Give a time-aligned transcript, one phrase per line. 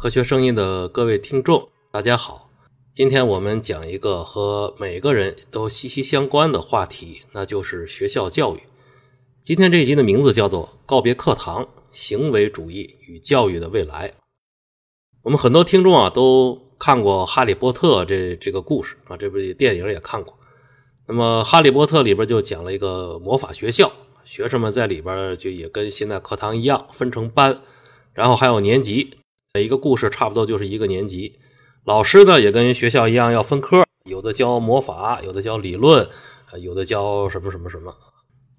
[0.00, 2.48] 科学声音的各位听众，大家好。
[2.94, 8.62] 今天我们讲一个和每个人都息息相关的话题，那就是学校教育。
[9.42, 14.08] 今天这一集的名字叫做《告别课堂：行为主义与教育的未来》。
[15.24, 20.32] 我们很多听众啊都看过《哈利波特》这这个故事啊，这部电影也看过。
[21.08, 23.90] 那么《哈利波特》里边就讲了一个魔法学校，
[24.24, 27.62] 学生们在里边就也跟现在课堂一样，分成班，
[28.12, 29.18] 然后还有年级。
[29.58, 31.40] 每一个故事差不多就是一个年级，
[31.84, 36.08] 老师呢也跟学校一样要分科，有的教魔法，有的教理论，
[36.62, 37.92] 有的教什么什么什么，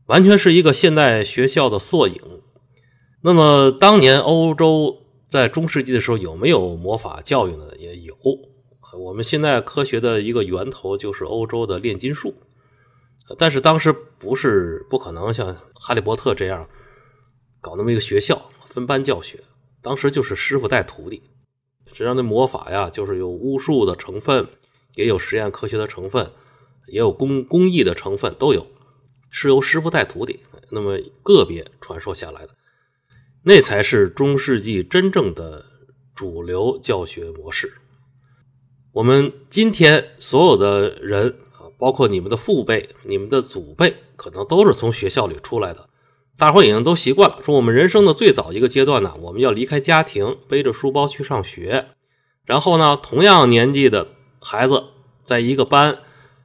[0.08, 2.22] 完全是一个现代学校的缩影。
[3.24, 4.94] 那么当年欧洲
[5.30, 7.64] 在中世纪的时候有没有魔法教育呢？
[7.78, 8.14] 也有。
[9.00, 12.36] 我们现在科学的一个源头就是欧洲的炼金术，
[13.38, 16.68] 但是当时不是不可能像哈利波特这样
[17.62, 19.40] 搞那么一个学校分班教学。
[19.82, 21.22] 当时就是师傅带徒弟，
[21.88, 24.48] 实际上那魔法呀，就是有巫术的成分，
[24.96, 26.32] 也有实验科学的成分，
[26.88, 28.68] 也有工工艺的成分，都有，
[29.30, 32.50] 是由师傅带徒弟，那么个别传授下来的，
[33.44, 35.66] 那才是中世纪真正的
[36.14, 37.74] 主流教学模式。
[38.92, 45.89] 我们今天所有的人啊，包括你们的父辈、你们的祖辈，可能都是从学校里出来的。
[46.40, 51.88] 大伙已经都习惯了，说我们人生的最早一个阶段呢，我们要离开家庭，背着书包去上学。
[52.46, 54.08] 然后呢，同样年纪的
[54.40, 54.86] 孩子
[55.22, 56.00] 在一个班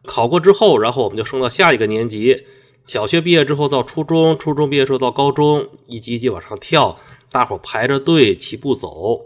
[0.04, 2.44] 考过之后，然后我们就升到下一个年级。
[2.88, 6.98] 小学毕业之后到初中，初中毕业之后到高中，一级一级往上跳，
[7.30, 9.20] 大伙排着队齐步走，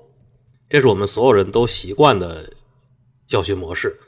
[0.68, 2.52] 这是我们所有人都习惯的
[3.26, 3.98] 教学模式，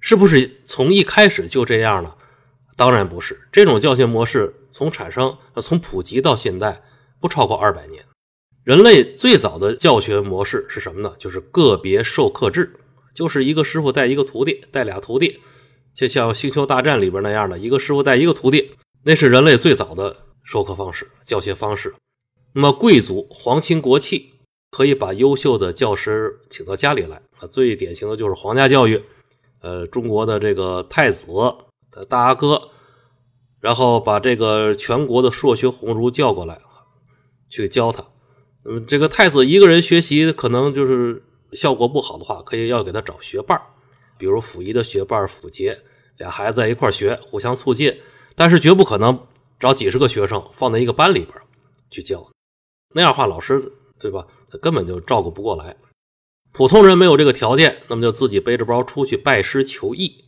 [0.00, 2.12] 是不是从一开始就这样呢？
[2.76, 6.82] 当然不是，这种教学模式从产生、从普及到现在
[7.20, 8.04] 不超过二百年。
[8.64, 11.14] 人类最早的教学模式是什么呢？
[11.18, 12.72] 就是个别授课制，
[13.14, 15.40] 就是一个师傅带一个徒弟，带俩徒弟，
[15.94, 18.70] 就像《星球大战》里边那样的一个师傅带一个徒弟，
[19.04, 21.94] 那是人类最早的授课方式、教学方式。
[22.52, 24.30] 那么，贵族、皇亲国戚
[24.70, 29.02] 可以把优秀的教师请到家里来啊，最典型的就是皇家教育，
[29.62, 31.26] 呃，中国的这个太子。
[31.92, 32.68] 的大阿哥，
[33.60, 36.60] 然后把这个全国的硕学鸿儒叫过来，
[37.48, 38.04] 去教他。
[38.64, 41.22] 嗯这个太子一个人学习可能就是
[41.52, 43.60] 效果不好的话，可以要给他找学伴
[44.18, 45.78] 比如溥仪的学伴溥杰，
[46.18, 47.98] 俩孩子在一块学，互相促进。
[48.34, 49.26] 但是绝不可能
[49.58, 51.34] 找几十个学生放在一个班里边
[51.90, 52.30] 去教，
[52.94, 54.26] 那样话老师对吧？
[54.50, 55.76] 他根本就照顾不过来。
[56.52, 60.24] 普通人没有这个条件，那么就自己背着包出去拜师求艺。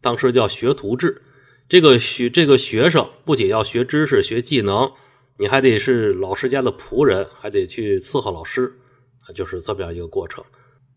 [0.00, 1.22] 当时叫学徒制，
[1.68, 4.92] 这个学这个学生不仅要学知识、学技能，
[5.38, 8.74] 你还得是老师家的仆人，还得去伺候老师，
[9.20, 10.44] 啊，就是这么样一个过程。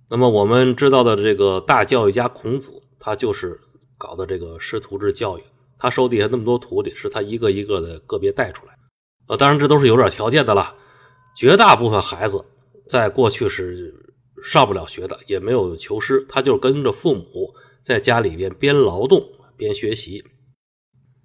[0.10, 3.60] 那么我们知道的这个大教育家孔子，他就是
[3.98, 5.42] 搞的这个师徒制教育，
[5.78, 8.74] 他手底下那么多徒弟，是他一个一个的个别带出来。
[9.28, 10.76] 呃，当然这都是有点条件的了。
[11.36, 12.44] 绝大部分孩子
[12.88, 13.94] 在过去是
[14.44, 17.54] 上不了学的，也没有求师，他就跟着父母。
[17.84, 19.24] 在家里边边劳动
[19.56, 20.22] 边学习，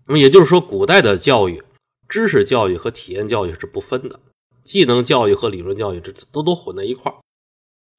[0.06, 1.62] 那么也就是说，古代的教育、
[2.08, 4.18] 知识教育和体验教育是不分的，
[4.64, 7.18] 技能教育和理论教育这都都混在一块儿。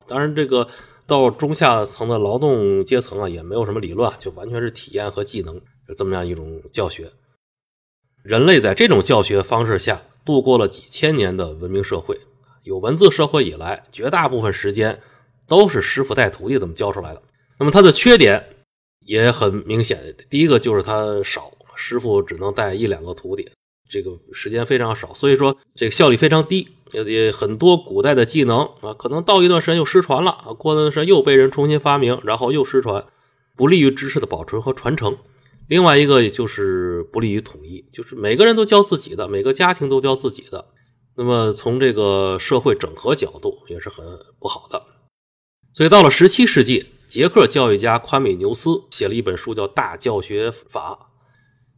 [0.06, 0.68] 当然，这个
[1.08, 5.56] 到中下层的劳动阶层啊，也没有什么理论，就完全是体验和技能，
[5.88, 7.10] 就这么样一种教学。
[8.22, 12.20] 人类在这种教学方式下度过了几千年的文明社会，
[12.64, 15.02] 有文字社会以来，绝大部分时间
[15.48, 17.24] 都是师傅带徒弟这么教出来的。
[17.58, 18.50] 那么它的缺点。
[19.06, 23.50] 也很明显，第一个就是它少，师傅只能带一两个徒弟，
[23.90, 26.68] 这个时间非常少，所以说这个效率非常低。
[26.94, 33.06] 也很多古代的技能啊，可能到一段时间又失传了啊，过段时间又被人重新发明，然后又失传，
[33.56, 35.18] 不利于知识的保存和传承。
[35.68, 40.66] 另外一个就是不利于统一，就是每个人都教自己的，每个家庭都教自己的，
[41.16, 44.06] 那么从这个社会整合角度也是很
[44.40, 44.84] 不好的。
[45.74, 46.88] 所以到了十七世纪。
[47.10, 50.98] 捷克教育家宽美牛斯写了一本书，叫《大教学法》，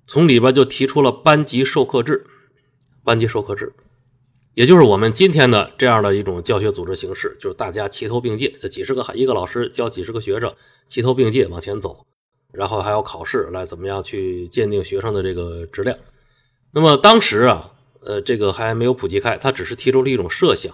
[0.07, 2.25] 从里边就提出了班级授课制。
[3.03, 3.71] 班级授课制，
[4.55, 10.51] 也就是我们今天的这样的一种教学组织形式，就是大家齐头并进，几十个一个老师教几十个学生，
[10.89, 12.05] 齐头并进往前走，
[12.51, 15.95] 然后还要考试来怎么样去鉴定学生的这个质量。
[16.71, 20.73] 那么当时啊，呃，这个还没有普及开，他只是提出了一种设想。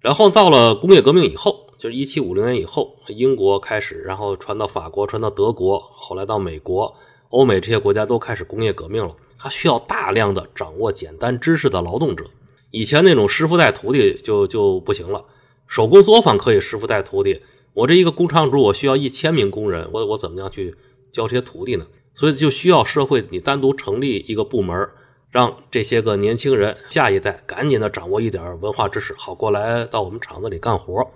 [0.00, 1.66] 然后到了工业革命以后。
[1.80, 6.94] 就是一七五零年以后，英国开始，然后传到法国，传到德国，后来到美国、
[7.30, 9.16] 欧美这些国家都开始工业革命了。
[9.36, 12.26] 它需要大量的掌握简单知识的劳动者。
[12.70, 15.24] 以前那种师傅带徒弟就就不行了，
[15.66, 17.40] 手工作坊可以师傅带徒弟，
[17.72, 20.76] 我这一个工厂主，我需要一千名工人，我我怎么样去
[21.10, 21.86] 教这些徒弟呢？
[22.12, 24.88] 所以就需要社会你单独成立一个部门，
[25.30, 31.10] 让这些个年轻人下一代赶紧的掌握一点文化知识，好过来到我们厂子里干活。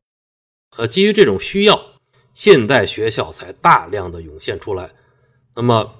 [0.76, 1.80] 呃，基于这种需要，
[2.32, 4.90] 现代学校才大量的涌现出来。
[5.54, 5.92] 那么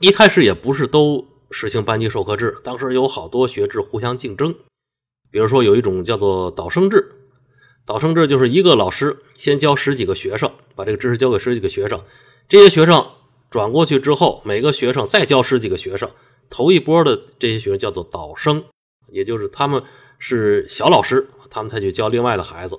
[0.00, 4.54] 一开始也不是都实行班级授课制，当时有好多学制互相竞争。
[5.30, 7.12] 比如说有一种叫做导生制，
[7.84, 12.02] 导生制就是一个老师先教十几个学生，把这个知识教给十几个学生，
[12.48, 13.06] 这些学生。
[13.50, 16.08] 转过去之后，每个学生再教十几个学生，
[16.48, 18.64] 头一波的这些学生叫做导生，
[19.08, 19.82] 也就是他们
[20.18, 22.78] 是小老师，他们才去教另外的孩子。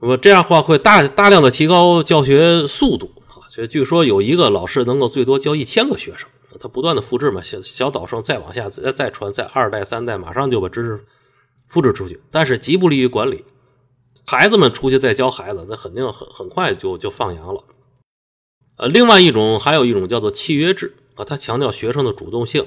[0.00, 3.21] 那么这样话会大大量的提高教学速度！
[3.54, 6.26] 所以据说有一个老师能够最多教一千个学生，
[6.58, 11.04] 他不断的复制嘛，小小岛生再往下再再传，再二代三代马上就把知识
[11.68, 13.44] 复制出去，但是极不利于管理。
[14.24, 17.62] 孩子们出去再教孩子，那肯定很很快就就放羊了。
[18.78, 22.64] 呃，另外一种还有一种叫做契约制啊，他强调学生的主动性，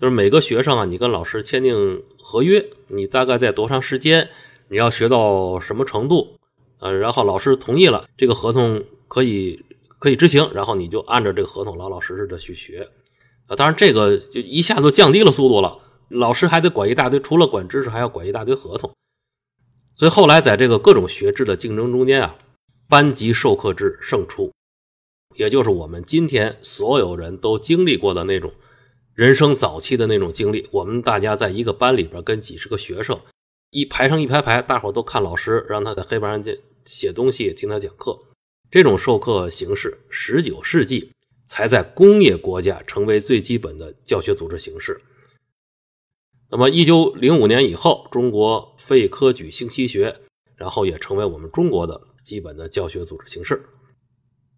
[0.00, 4.30] 就是每个学生啊，你跟老师签订合约，你大概在多长时间，
[4.68, 6.38] 你要学到什么程度，
[6.80, 9.62] 呃，然后老师同意了，这个合同可以
[10.02, 12.88] 可以执行，然后你就按照这个合同老老实实的去学，
[13.46, 15.78] 啊，当然这个就一下子降低了速度了，
[16.08, 18.92] 老师还得管一大堆，除了管知识，还要管一大堆合同，
[19.94, 22.36] 所以后来在这个各种学制的竞争中间啊，
[22.88, 24.50] 班级授课制胜出。
[25.36, 28.52] 也就是我们今天所有人都经历过的那种
[29.14, 30.68] 人生早期的那种经历。
[30.72, 33.20] 我们大家在一个班里边跟几十个学生
[33.70, 38.18] 一排成一排排，大伙都看老师，让他在黑板上写写东西，听他讲课。
[38.72, 41.12] 这种授课形式，十九世纪
[41.44, 44.98] 才在工业国家成为最基本的教学组织形式。
[46.50, 50.16] 那么，一九零五年以后，中国废科举兴西学，
[50.56, 53.62] 然后也成为我们中国的基本的教学组织形式。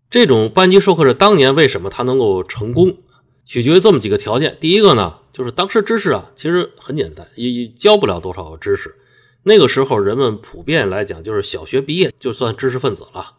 [0.09, 2.97] 这种班级授课是当年为什么它能够成功，
[3.45, 4.57] 取决于这么几个条件。
[4.61, 8.95] 第一个呢，就是当时知识啊，其实很简单，也教不了多少知识。
[9.43, 13.39] 那个时候人们普遍来讲，就是小学毕业就算知识分子了。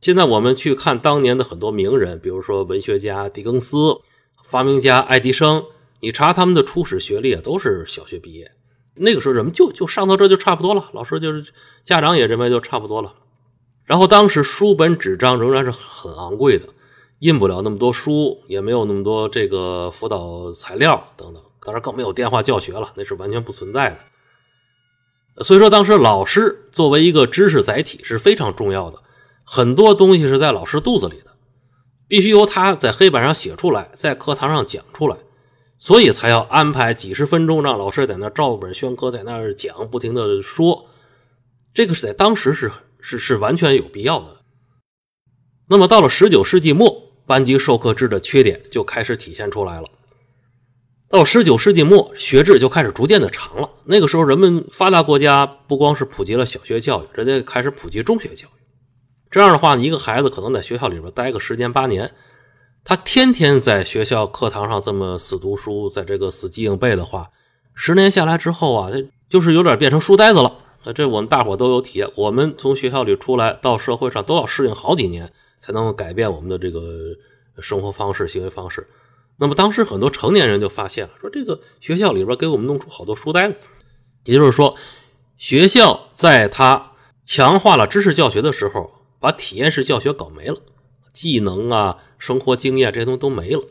[0.00, 3.98] 现在我们去看当年的很多名人，比如说文学家狄更斯、
[4.42, 5.64] 发明家爱迪生，
[6.00, 8.50] 你查他们的初始学历啊，都是小学毕业。
[8.94, 11.44] 那个时候人们就就上到这就差不多了，老师就是
[11.84, 13.14] 家长也认为就差不多了。
[13.84, 16.66] 然后当时书本纸张仍然是很昂贵的，
[17.18, 25.44] 印不了那么多书，也没有那么多这个辅导材料等等，当然更没有电话教学了，那是完全不存在的。
[25.44, 28.98] 所以说，当时老师作为一个知识载体是非常重要的，
[29.52, 31.32] 很多东西是在老师肚子里的，
[32.06, 35.16] 必须由他在黑板上写出来，在课堂上讲出来，
[35.80, 40.86] 所以才要安排几十分钟让老师在那照本宣科，在那儿讲，不停的说，
[41.74, 42.70] 这个是在当时是。
[43.02, 44.42] 是是完全有必要的。
[45.70, 49.86] 那么到了十九世纪末，班级授课制的缺点就开始体现出来了。
[51.08, 53.70] 到十九世纪末，学制就开始逐渐的长了。
[53.84, 58.59] 那个时候，人们发达国家不光是普及了小学教育，人家开始普及中学教育。
[59.30, 62.12] 这样的话，一个孩子可能在学校里边待个十年八年，
[62.82, 67.30] 他天天在学校课堂上这么死读书，在这个死记硬背的话，
[67.74, 68.96] 十年下来之后啊，他
[69.28, 70.56] 就是有点变成书呆子了。
[70.94, 76.80] 这我们大伙都有体验，我们从学校里出来到社会上都要适应好几年，才能够改变我们的这个
[77.60, 78.88] 生活方式、行为方式。
[79.36, 83.56] 那么当时很多成年人就发现了，说这个学校里边给我们弄出好多书呆子，
[84.24, 84.74] 也就是说，
[85.36, 86.92] 学校在他
[87.24, 88.90] 强化了知识教学的时候，
[89.20, 90.60] 把体验式教学搞没了，
[91.12, 93.62] 技能啊、生活经验这些东西都没了。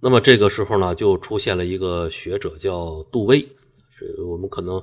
[0.00, 3.40] 那么这个时候呢，就出现了一个学者叫杜威，
[3.96, 4.82] 是我们可能。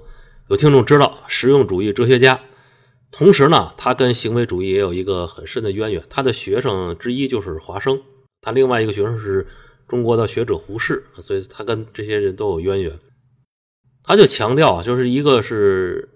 [0.50, 2.38] 有听众知道实用主义哲学家，
[3.12, 6.04] 同时呢，他跟行为主义也有一个很深的渊源。
[6.10, 8.02] 他的学生之一就是华生，
[8.42, 9.48] 他另外一个学生是
[9.88, 13.00] 中国的学者胡适，所以他跟这些人都有渊源。
[14.04, 16.10] 他就强调啊，就是一个是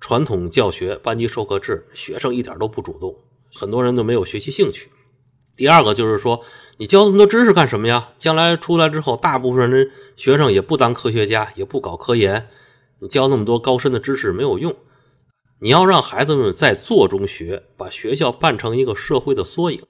[0.00, 3.16] 传统教学班级授课制，学生一点都不主动，
[3.54, 4.88] 很多人都没有学习兴趣。
[5.56, 6.42] 第二个就是说，
[6.78, 8.10] 你教那么多知识干什么呀？
[8.18, 12.48] 将来出来之后，大部分人学生也不当科学家，也不搞科研。
[13.00, 14.74] 你教那么多高深的知识没有用，
[15.60, 19.82] 你要让孩子们在做中学，把学校办成一个社会的缩影。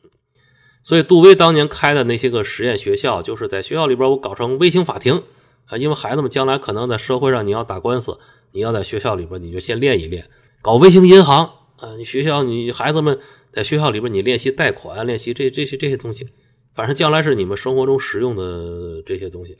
[0.82, 5.22] 所以杜威当年开的那些个实验学校，就是在学校里边我搞成微型法庭
[5.64, 8.18] 啊，因为孩子们将来可能在社会上你要打官司，
[8.54, 10.30] 你要在学校里边你就先练一练，
[10.62, 11.44] 搞微型银行
[11.76, 13.18] 啊，你学校你孩子们
[13.52, 16.28] 在学校里边你练习贷款，练习这这些这些东西，
[16.72, 19.58] 反正将来是你们生活中实用的这些东西。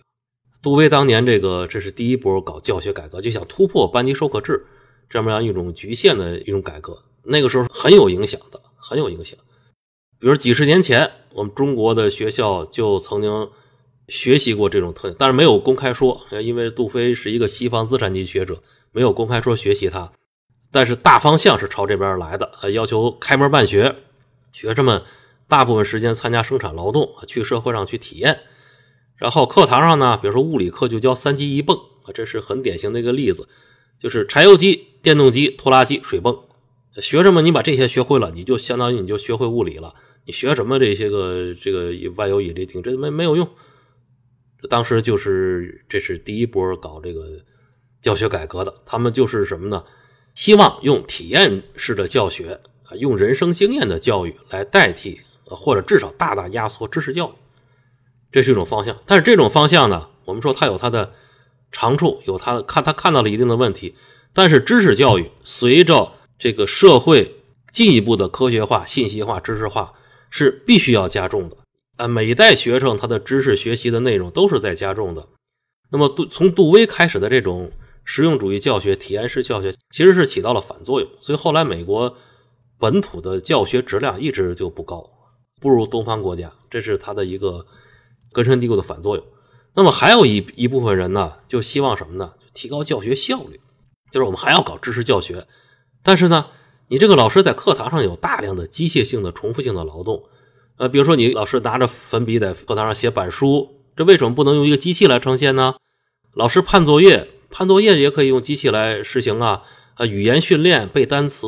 [0.62, 4.64] 杜威当年这个，这是第一波搞教学改革，就想突破班级授课制。
[5.10, 9.38] 这么样一种局限的一种改革，那个时候很有影响的，很有影响。
[10.18, 13.50] 比如几十年前，我们中国的学校就曾经
[14.08, 18.62] 学习过这种特点，但是没有公开说，因为杜飞是一个西方资产级学者，
[18.94, 20.12] 没有公开说学习它。
[20.72, 23.96] 但是大方向是朝这边来的，要求开门办学，
[24.52, 25.02] 学生们
[25.46, 28.40] 大部分时间参加生产劳动，去社会上去体验。
[29.16, 33.48] 然后课堂上呢，比如说物理课就教三机一泵啊，这是很典型的一个例子，
[34.00, 36.36] 就是柴油机、电动机、拖拉机、水泵。
[37.00, 39.94] 学生们，你把这些学会了，你就相当于你就学会物理了。
[40.26, 43.48] 你学什么这些个这个万有引力挺这没没有用。
[44.70, 47.44] 当时就是这是第一波搞这个
[48.04, 49.82] 教学改革的，他们就是什么呢？
[50.34, 57.32] 希望用体验式的教学啊，用人生经验的教育来代替，或者至少大大压缩知识教育，
[58.30, 58.94] 这是一种方向。
[59.06, 61.14] 但是这种方向呢，我们说它有它的
[61.72, 63.94] 长处，有它看他看到了一定的问题。
[64.34, 67.34] 但是知识教育随着这个社会
[67.72, 69.94] 进一步的科学化、信息化、知识化
[70.28, 71.56] 是必须要加重的
[71.96, 72.06] 啊。
[72.06, 75.26] 每一代学生他的知识学习的内容都是在加重的。
[75.90, 77.72] 那么杜从杜威开始的这种。
[78.04, 82.14] 实用主义教学、体验式教学其实是起到了反作用，所以后来美国
[82.78, 85.08] 本土的教学质量一直就不高，
[85.60, 87.64] 不如东方国家，这是它的一个
[88.32, 89.24] 根深蒂固的反作用。
[89.74, 92.32] 那么还有一一部分人呢，就希望什么呢？
[92.52, 93.58] 提高教学效率，
[94.12, 95.46] 就是我们还要搞知识教学，
[96.02, 96.46] 但是呢，
[96.88, 100.22] 你这个老师在课堂上有大量的机械性的、重复性的劳动，
[100.76, 105.76] 呃，比如说你老师拿着粉笔在课堂上写板书，这为什么不能用一个机器来呈现呢？
[106.34, 107.28] 老师判作业。
[107.54, 109.62] 判作业也可以用机器来实行啊，
[109.94, 111.46] 啊，语言训练、背单词、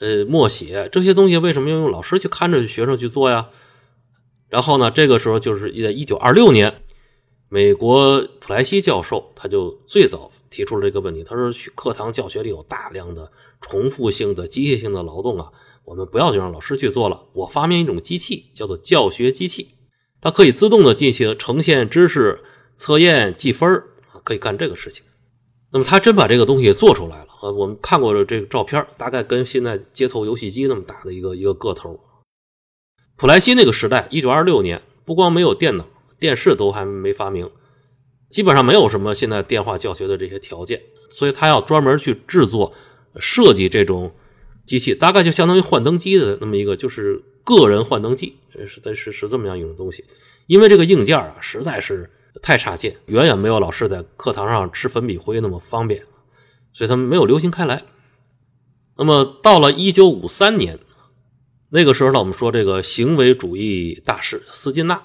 [0.00, 3.48] 呃，默写这些东西，为什么要用老师去看着学生去做呀？
[4.48, 6.82] 然后呢，这个时候就是在一九二六年，
[7.48, 13.30] 美国普莱西教授他就最早提出了这个问题，他说课堂教学里有大量的
[13.60, 15.52] 重复性的机械性的劳动啊，
[15.84, 19.68] 我们不要就让老师去做了，我发明一种机器，叫做教学机器，
[20.20, 22.40] 它可以自动的进行呈现知识、
[22.74, 23.70] 测验、记分
[24.12, 25.04] 啊，可以干这个事情。
[25.70, 27.50] 那么他真把这个东西做出来了啊！
[27.50, 32.00] 我们看过这个照片，大概跟现在街头游戏机那么大的一个一个个头。
[33.16, 35.84] 普莱西那个时代，一九二六年，不光没有电脑，
[36.18, 37.50] 电视都还没发明，
[38.30, 42.72] 基本上没有什么现在电话教学的这些条件，所以他要专门去制作、
[43.16, 44.10] 设计这种
[44.64, 50.02] 机器，大概就相当于幻灯机的那么一个，就是个人幻灯机，是是是这么样一种东西。
[50.46, 52.10] 因为这个硬件啊，实在是。
[52.42, 56.04] 太差劲，远远没有老师在课堂上吃粉笔灰那么方便，
[56.72, 57.84] 所以他们没有流行开来。
[58.96, 60.78] 那么到了一九五三年，
[61.70, 65.00] 那个时候呢，我们说这个行为主义大师斯金纳，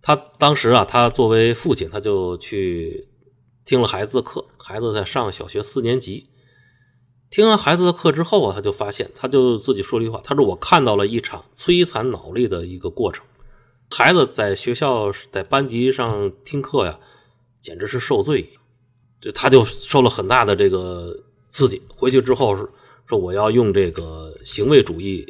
[0.00, 3.08] 他当时啊，他作为父亲，他就去
[3.64, 4.44] 听了孩子的课。
[4.58, 6.28] 孩子在上小学四年级，
[7.30, 13.24] 听完孩子的课之后啊，他就发现，他就自己说了一句话，他说：“我看到了一场摧残脑力的一个过程。”
[13.94, 16.98] 孩子在学校在班级上听课呀，
[17.60, 18.48] 简直是受罪，
[19.20, 21.14] 这他就受了很大的这个
[21.50, 21.82] 刺激。
[21.94, 22.56] 回去之后
[23.04, 25.26] 说我要用这个行为主义，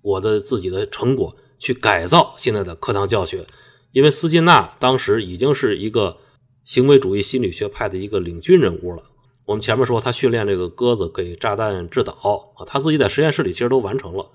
[0.00, 3.44] 我的自己的成果去改造现在的课堂教学。
[3.90, 6.16] 因为斯金纳当时已经是一个
[6.64, 9.02] 行为主义心理学派的一个领军人物了。
[9.44, 12.12] 我们前面说他训练这个鸽子给炸弹制导
[12.56, 14.30] 啊，他自己在实验室里其实都完成了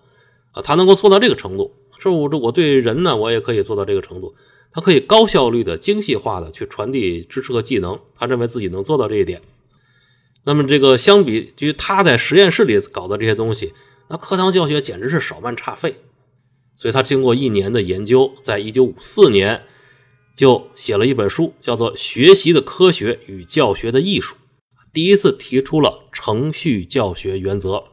[0.51, 1.73] 啊，他能够做到这个程度。
[1.99, 4.33] 说我这我对人呢，我也可以做到这个程度。
[4.71, 7.99] 他可以高效率的、精细化的去传递知识和技能。
[8.15, 9.41] 他认为自己能做到这一点。
[10.43, 13.73] 那么，这个相比于他在实验室里搞的这些东西，
[14.07, 15.95] 那课堂教学简直是少半差费。
[16.75, 19.63] 所以他经过一年的研究，在一九五四年
[20.37, 24.35] 就写了一本书，叫做《学习的科学与教学的艺术》，
[24.93, 27.83] 第一次提出了程序教学原则。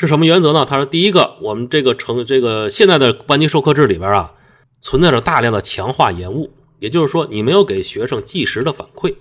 [0.00, 0.64] 是什么原则呢？
[0.64, 4.32] 他说：“第一个，我们这个成这个现在的班级授课制里边啊，
[4.80, 9.14] 存在着大量的强化延误，也就是说，你没有给学生计时的反馈。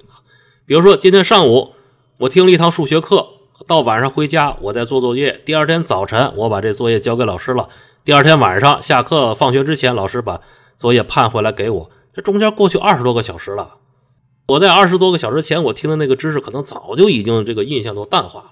[0.66, 1.74] 比如说，今天上午
[2.20, 3.28] 我听了一堂数学课，
[3.68, 7.68] 到晚上回家我在做作业，第二天早晨我把这作业交给老师了，
[8.06, 10.40] 第二天晚上下课放学之前，老师把
[10.78, 13.76] 作业判回来给我，这中间过去二十多个小时了。
[14.48, 18.52] 我在二十多个小时前我听的那个知识，可能早就已经这个印象都淡化了。”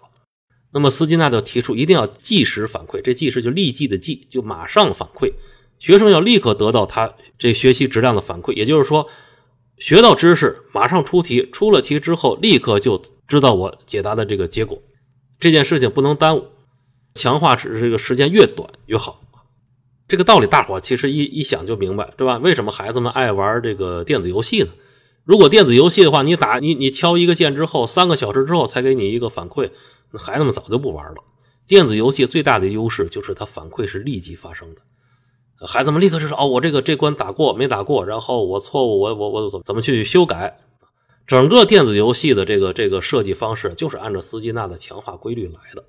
[0.77, 3.01] 那么斯金纳就提出，一定要即时反馈。
[3.01, 5.33] 这即时就立即的即，就马上反馈。
[5.79, 8.53] 学生要立刻得到他这学习质量的反馈。
[8.53, 9.07] 也就是说，
[9.79, 14.79] 学到知识，马上出题，出了题之后，立刻就知道我解答的这个结果。
[15.39, 16.45] 这件事情不能耽误，
[17.15, 19.19] 强化是这个时间越短越好。
[20.07, 22.37] 这个道理大伙其实一一想就明白，对吧？
[22.37, 24.69] 为什么孩子们爱玩这个电子游戏呢？
[25.25, 29.71] 如果电子游戏的话，你打你你敲一个键之后，三个小时之后才给你一个反馈，
[30.13, 31.23] 孩子们早就不玩了。
[31.65, 34.81] 电子游戏最大的优势就是它反馈是立即发生的，
[35.67, 40.59] 孩子们立刻知道哦，我这个这关打过没打过，然后我错误，我我我怎么怎么去修改。
[41.25, 45.83] 整个电子游戏的这个这个设计方式就是按照斯金纳的强化规律来的，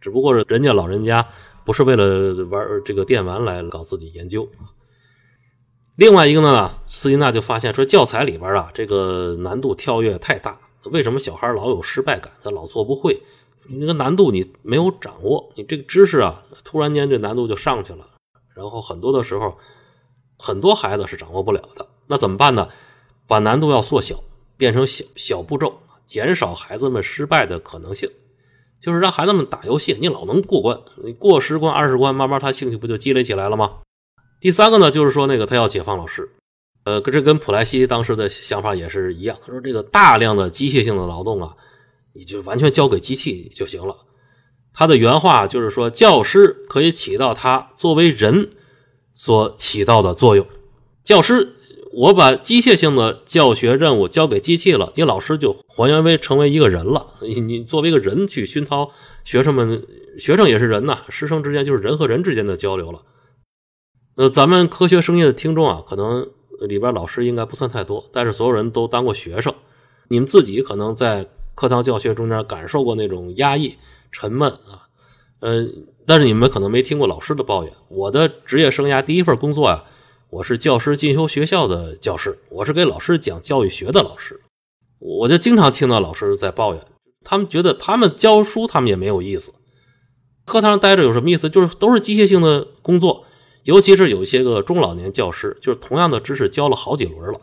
[0.00, 1.26] 只不过是人家老人家
[1.64, 4.48] 不是为了玩这个电玩来搞自己研究。
[5.96, 13.20] 另外一个呢，斯金纳就发现说教材里边啊这个难度跳跃太大，为什么小孩老有失败感，他老做不会？
[13.68, 18.06] 你那个难度你没有掌握，你这个知识啊突然间这难度就上去了，
[18.54, 19.56] 然后很多的时候
[20.38, 22.68] 很多孩子是掌握不了的，那怎么办呢？
[23.26, 24.18] 把难度要缩小。
[24.58, 28.10] 变成小小步骤，减少孩子们失败的可能性，
[28.80, 33.80] 就是让孩子们打游戏，你老能过关，你过十关二十关，慢慢他兴趣不就积累起来了吗？
[34.40, 36.26] 第三个呢，就是说那个他要解放老师，
[36.84, 39.36] 呃，这跟普莱西当时的想法也是一样。
[39.44, 41.54] 他说这个大量的机械性的劳动啊，
[42.16, 43.96] 你就完全交给机器就行了。
[44.72, 48.50] 他的原话就是说，教师可以起到他作为人
[49.14, 50.46] 所起到的作用，
[51.04, 51.52] 教师。
[51.92, 57.14] 我把机械性的教学任务交给机器了，你老师就还原为成为一个人了。
[57.22, 58.90] 你你作为一个人去熏陶
[59.24, 59.82] 学生们，
[60.18, 63.00] 学生也是人呐，师生之间就是人和人之间的交流了。
[64.16, 66.28] 呃，咱们科学声音的听众啊，可能
[66.68, 69.54] 里边老师应该不算太多，但是所有人都当过学生，
[70.08, 73.76] 你们自己可能在课堂教学中间感受过那种压抑、
[74.12, 74.86] 沉闷啊，
[75.40, 75.66] 呃，
[76.06, 77.72] 但是你们可能没听过老师的抱怨。
[77.88, 79.84] 我的职业生涯第一份工作啊。
[80.28, 84.40] 我是教师进修学校的教师，我是给老师讲教育学的老师，
[84.98, 86.84] 我就经常听到老师在抱怨，
[87.22, 89.52] 他们觉得他们教书他们也没有意思，
[90.44, 91.48] 课堂上待着有什么意思？
[91.48, 93.24] 就是都是机械性的工作，
[93.62, 97.40] 尤其是有一些个中老年教师，就是同样的知识教了好几轮了，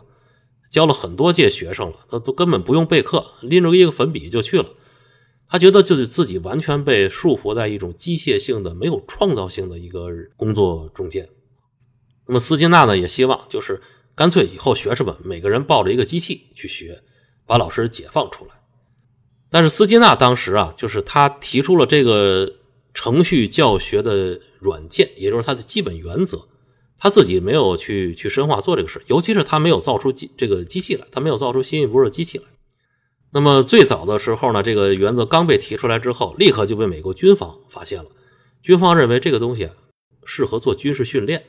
[0.74, 4.66] 教了很多届学生了，他都根本不用备课，拎着一个粉笔就去了，
[5.48, 11.30] 他觉得就是自己完全被束缚在一种机械性的、没有创造性的一个工作中间。
[12.26, 13.80] 那么斯金纳呢，也希望就是
[14.16, 17.04] 干脆以后学生们每个人抱着一个机器去学，
[17.46, 18.52] 把老师解放出来。
[19.52, 22.52] 但是斯金纳当时啊，就是他提出了这个
[22.96, 26.48] 程序教学的软件，也就是他的基本原则，
[27.04, 32.46] 他自己没有去去深化做这个事，尤其是他没有造出机这个机器来，他没有造出新一波的机器来。
[33.34, 38.10] 那么最早的时候呢，这个原则刚被提出来之后，立刻就被美国军方发现了，
[38.62, 39.74] 军方认为这个东西啊
[40.24, 41.44] 适合做军事训练。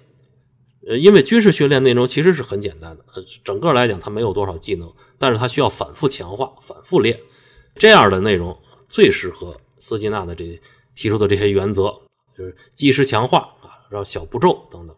[0.88, 7.16] 呃，因为军事训练内容其实是很简单的，呃，整个来讲它没有多少技能，但是它需要反复强化、反复练，
[7.76, 10.60] 这样的内容最适合斯金纳的这
[10.96, 11.94] 提出的这些原则，
[12.36, 14.96] 就是即时强化啊，然后小步骤等等。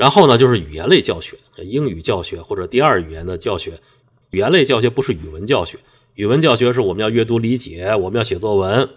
[0.00, 3.78] 然后呢，就是语言类教学，英语教学或者第二语言的教学。
[4.30, 5.78] 语言类教学不是语文教学，
[6.14, 8.88] 语文教学是我们要阅读理解，我们要写作文，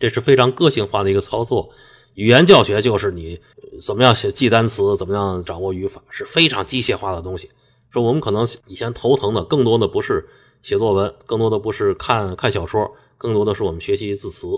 [0.00, 1.70] 这是非常个性化的一个操作。
[2.14, 3.38] 语言教学就是你
[3.80, 7.48] 怎么样写记单词，怎么样掌握语法，是非常机械化的东西。
[7.92, 10.28] 说我们可能以前头疼的，更多的不是
[10.64, 14.48] 写作文，更多的不是看看小说，更多的是我们学习字词。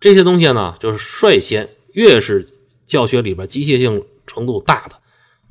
[0.00, 2.48] 这些东西呢，就是率先越是
[2.86, 4.96] 教学里边机械性程度大的，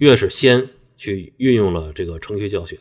[0.02, 2.80] 越是先去运用了这个程序教学。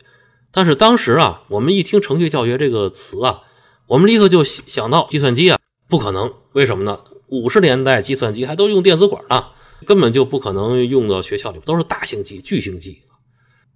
[0.51, 3.43] 但是当时啊，我们一听程序教学这个词啊，
[3.85, 6.99] 我们立刻就想到计算机啊，不可能，为什么呢？
[7.27, 9.45] 五十年代计算机还都用电子管呢，
[9.85, 13.03] 根本就不可能用到学校里，都是大型机、巨型机。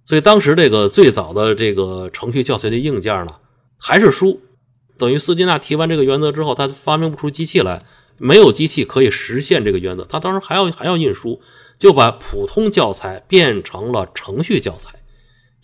[0.04, 3.36] 所以当时这个最早的这个程序教学的硬件呢，
[3.78, 4.40] 还是书。
[4.98, 7.82] 等于斯金纳提完这个原则之后，他发明不出机器来，
[8.18, 11.40] 没有机器可以实现这个原则，他当时还要还要印书，
[11.78, 14.94] 就把普通教材变成了程序教材。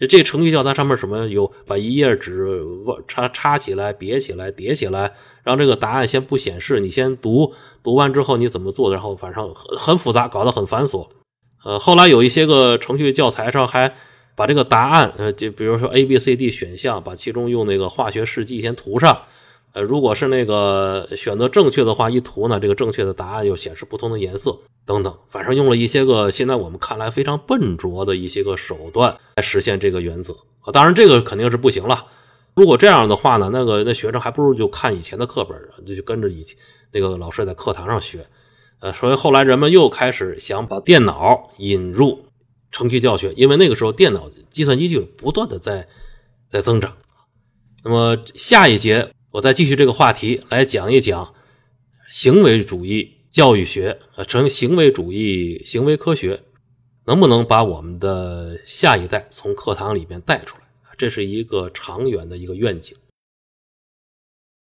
[0.09, 2.61] 这程序教材上面什么有把一页纸
[3.07, 5.13] 插插起来、别起来、叠起来，
[5.45, 11.07] 让这个答案先不显示，你先读，读完之后你怎么做，然后反正很很复杂，搞得很繁琐。
[11.65, 13.95] 呃，后来有一些个程序教材上还
[14.35, 19.23] 把这个答案，呃，就比如说 A、B、C、D 选项，把其中用那个化学试剂先涂上。
[19.73, 24.55] 呃，如果是那个选择正确的话，一涂呢，这个正确的答案又显示不同的颜色，
[24.85, 30.71] 等等，反正用了一些个现在我们看来非常笨拙的一些个手段来实现这个原则啊。
[30.71, 32.07] 当然，这个肯定是不行了。
[32.55, 36.59] 如果这样的话呢，那个那学生还不如就看以前的课本，就就跟着以前
[36.91, 38.27] 那个老师在课堂上学。
[38.81, 42.27] 呃，所以后来人们又开始想把电脑引入
[42.71, 45.89] 程序教学，因为那个时候电脑计算机就不断的在
[46.51, 46.93] 在增长。
[47.83, 49.11] 那么下一节。
[49.33, 51.33] 我再继续这个话题来讲一讲
[52.11, 56.43] 行为主义教育学啊，成行为主义行为科学
[57.07, 60.65] 能不能把我们的下一代从课堂里面带出来？
[60.99, 62.95] 这是一个长远的一个愿景。